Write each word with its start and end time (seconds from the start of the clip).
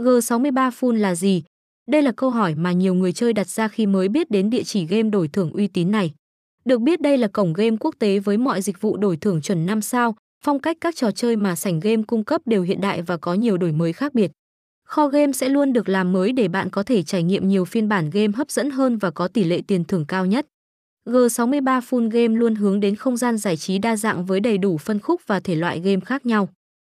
G63 0.00 0.70
Full 0.70 0.92
là 0.92 1.14
gì? 1.14 1.42
Đây 1.88 2.02
là 2.02 2.12
câu 2.12 2.30
hỏi 2.30 2.54
mà 2.54 2.72
nhiều 2.72 2.94
người 2.94 3.12
chơi 3.12 3.32
đặt 3.32 3.48
ra 3.48 3.68
khi 3.68 3.86
mới 3.86 4.08
biết 4.08 4.30
đến 4.30 4.50
địa 4.50 4.62
chỉ 4.62 4.86
game 4.86 5.10
đổi 5.10 5.28
thưởng 5.28 5.52
uy 5.52 5.66
tín 5.66 5.90
này. 5.90 6.10
Được 6.64 6.80
biết 6.80 7.00
đây 7.00 7.18
là 7.18 7.28
cổng 7.28 7.52
game 7.52 7.76
quốc 7.80 7.94
tế 7.98 8.18
với 8.18 8.36
mọi 8.36 8.62
dịch 8.62 8.80
vụ 8.80 8.96
đổi 8.96 9.16
thưởng 9.16 9.40
chuẩn 9.40 9.66
5 9.66 9.80
sao, 9.80 10.16
phong 10.44 10.58
cách 10.58 10.76
các 10.80 10.96
trò 10.96 11.10
chơi 11.10 11.36
mà 11.36 11.56
sảnh 11.56 11.80
game 11.80 12.02
cung 12.02 12.24
cấp 12.24 12.42
đều 12.44 12.62
hiện 12.62 12.80
đại 12.80 13.02
và 13.02 13.16
có 13.16 13.34
nhiều 13.34 13.56
đổi 13.56 13.72
mới 13.72 13.92
khác 13.92 14.14
biệt. 14.14 14.30
Kho 14.86 15.06
game 15.06 15.32
sẽ 15.32 15.48
luôn 15.48 15.72
được 15.72 15.88
làm 15.88 16.12
mới 16.12 16.32
để 16.32 16.48
bạn 16.48 16.70
có 16.70 16.82
thể 16.82 17.02
trải 17.02 17.22
nghiệm 17.22 17.48
nhiều 17.48 17.64
phiên 17.64 17.88
bản 17.88 18.10
game 18.10 18.32
hấp 18.34 18.50
dẫn 18.50 18.70
hơn 18.70 18.98
và 18.98 19.10
có 19.10 19.28
tỷ 19.28 19.44
lệ 19.44 19.60
tiền 19.66 19.84
thưởng 19.84 20.04
cao 20.08 20.26
nhất. 20.26 20.46
G63 21.06 21.80
Full 21.80 22.10
Game 22.10 22.34
luôn 22.34 22.54
hướng 22.54 22.80
đến 22.80 22.96
không 22.96 23.16
gian 23.16 23.38
giải 23.38 23.56
trí 23.56 23.78
đa 23.78 23.96
dạng 23.96 24.24
với 24.24 24.40
đầy 24.40 24.58
đủ 24.58 24.78
phân 24.78 24.98
khúc 24.98 25.20
và 25.26 25.40
thể 25.40 25.54
loại 25.54 25.80
game 25.80 26.00
khác 26.00 26.26
nhau. 26.26 26.48